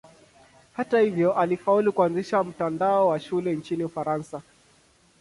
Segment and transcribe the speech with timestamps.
[0.73, 4.41] Hata hivyo alifaulu kuanzisha mtandao wa shule nchini Ufaransa.